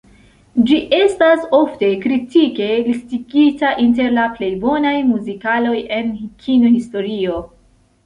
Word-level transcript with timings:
Ĝi 0.69 0.77
estas 0.99 1.43
ofte 1.57 1.89
kritike 2.05 2.71
listigita 2.89 3.75
inter 3.85 4.11
la 4.19 4.27
plej 4.41 4.53
bonaj 4.67 4.97
muzikaloj 5.13 5.79
en 6.03 6.15
kino-historio. 6.45 7.43